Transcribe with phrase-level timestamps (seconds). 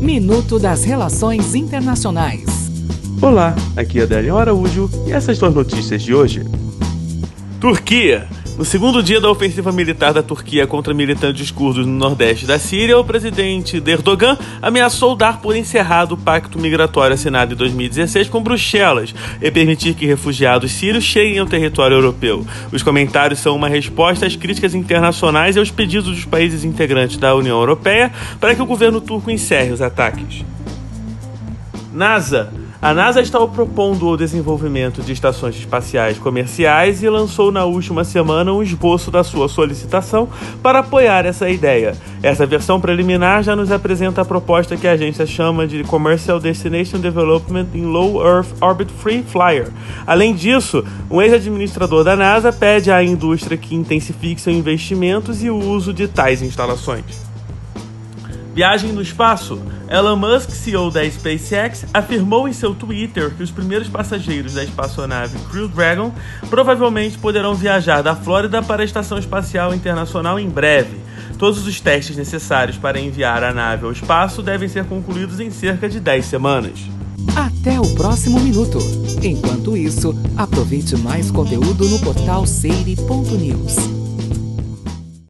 [0.00, 2.70] Minuto das Relações Internacionais.
[3.20, 6.42] Olá, aqui é Adélio Araújo e essas duas notícias de hoje.
[7.60, 8.26] Turquia.
[8.60, 12.98] No segundo dia da ofensiva militar da Turquia contra militantes curdos no nordeste da Síria,
[12.98, 19.14] o presidente Erdogan ameaçou dar por encerrado o pacto migratório assinado em 2016 com Bruxelas
[19.40, 22.46] e permitir que refugiados sírios cheguem ao território europeu.
[22.70, 27.34] Os comentários são uma resposta às críticas internacionais e aos pedidos dos países integrantes da
[27.34, 30.44] União Europeia para que o governo turco encerre os ataques.
[31.94, 32.52] NASA
[32.82, 38.52] a NASA está propondo o desenvolvimento de estações espaciais comerciais e lançou na última semana
[38.54, 40.26] um esboço da sua solicitação
[40.62, 41.94] para apoiar essa ideia.
[42.22, 47.00] Essa versão preliminar já nos apresenta a proposta que a agência chama de Commercial Destination
[47.00, 49.68] Development in Low Earth Orbit Free Flyer.
[50.06, 55.56] Além disso, um ex-administrador da NASA pede à indústria que intensifique seus investimentos e o
[55.56, 57.29] uso de tais instalações.
[58.60, 59.58] Viagem no espaço.
[59.88, 65.38] Elon Musk, CEO da SpaceX, afirmou em seu Twitter que os primeiros passageiros da espaçonave
[65.50, 66.12] Crew Dragon
[66.50, 70.98] provavelmente poderão viajar da Flórida para a Estação Espacial Internacional em breve.
[71.38, 75.88] Todos os testes necessários para enviar a nave ao espaço devem ser concluídos em cerca
[75.88, 76.80] de 10 semanas.
[77.34, 78.78] Até o próximo minuto.
[79.22, 83.99] Enquanto isso, aproveite mais conteúdo no portal seire.news.